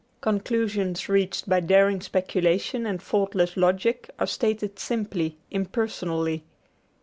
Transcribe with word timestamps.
Conclusions 0.19 1.07
reached 1.07 1.47
by 1.47 1.59
daring 1.59 2.01
speculation 2.01 2.87
and 2.87 3.03
faultless 3.03 3.55
logic 3.55 4.09
are 4.17 4.25
stated 4.25 4.79
simply, 4.79 5.37
impersonally. 5.51 6.43